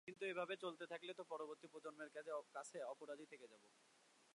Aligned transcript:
কিন্তু 0.07 0.23
এভাবে 0.25 0.53
চলতে 0.63 0.85
থাকলে 0.91 1.11
তো 1.19 1.23
পরবর্তী 1.31 1.67
প্রজন্মের 1.71 2.09
কাছে 2.15 2.31
অপরাধী 2.91 3.25
থেকে 3.31 3.45
যাব। 3.51 3.63